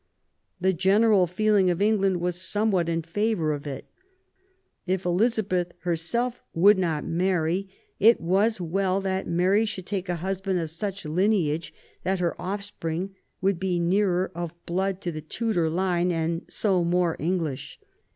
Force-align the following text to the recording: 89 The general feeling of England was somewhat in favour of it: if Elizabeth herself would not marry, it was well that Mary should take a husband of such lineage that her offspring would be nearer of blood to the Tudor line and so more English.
89 0.61 0.61
The 0.73 0.77
general 0.79 1.27
feeling 1.27 1.69
of 1.69 1.79
England 1.79 2.21
was 2.21 2.41
somewhat 2.41 2.89
in 2.89 3.03
favour 3.03 3.53
of 3.53 3.67
it: 3.67 3.85
if 4.87 5.05
Elizabeth 5.05 5.73
herself 5.81 6.41
would 6.55 6.79
not 6.79 7.05
marry, 7.05 7.69
it 7.99 8.19
was 8.19 8.59
well 8.59 8.99
that 9.01 9.27
Mary 9.27 9.63
should 9.63 9.85
take 9.85 10.09
a 10.09 10.15
husband 10.15 10.57
of 10.59 10.71
such 10.71 11.05
lineage 11.05 11.71
that 12.01 12.17
her 12.17 12.33
offspring 12.41 13.13
would 13.41 13.59
be 13.59 13.77
nearer 13.79 14.31
of 14.33 14.55
blood 14.65 15.01
to 15.01 15.11
the 15.11 15.21
Tudor 15.21 15.69
line 15.69 16.11
and 16.11 16.45
so 16.51 16.83
more 16.83 17.15
English. 17.19 17.79